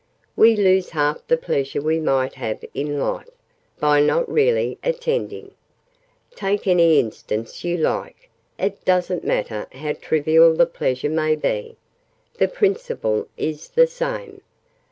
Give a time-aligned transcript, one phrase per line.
[0.35, 3.29] We lose half the pleasure we might have in Life,
[3.79, 5.51] by not really attending.
[6.35, 8.27] Take any instance you like:
[8.57, 11.77] it doesn't matter how trivial the pleasure may be
[12.39, 14.41] the principle is the same.